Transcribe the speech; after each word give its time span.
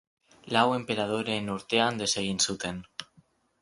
Lau 0.55 0.63
enperadoreen 0.77 1.53
urtean 1.59 2.03
desegin 2.03 2.45
zuten. 2.51 2.85